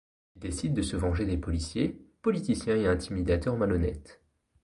Il 0.35 0.39
décide 0.39 0.73
de 0.73 0.81
se 0.81 0.95
venger 0.95 1.27
des 1.27 1.37
policiers, 1.37 1.95
politiciens 2.23 2.75
et 2.75 2.87
intimidateurs 2.87 3.55
malhonnêtes. 3.55 4.19